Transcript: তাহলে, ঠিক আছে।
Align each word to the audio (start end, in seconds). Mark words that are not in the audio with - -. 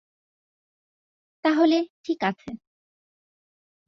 তাহলে, 1.45 1.77
ঠিক 2.05 2.19
আছে। 2.23 2.49